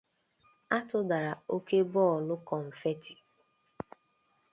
a 0.75 0.77
tụdara 0.89 1.33
oke 1.55 1.77
bọọlụ 1.93 2.35
Confetti 2.49 3.13